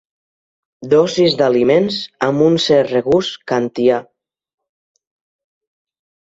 [0.93, 1.99] Dosis d'aliments
[2.29, 4.03] amb un cert regust kantià.